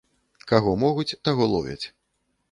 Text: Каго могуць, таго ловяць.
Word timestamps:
Каго 0.51 0.71
могуць, 0.83 1.17
таго 1.29 1.43
ловяць. 1.51 1.85